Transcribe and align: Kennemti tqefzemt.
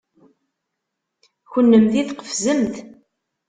Kennemti 1.51 2.03
tqefzemt. 2.09 2.75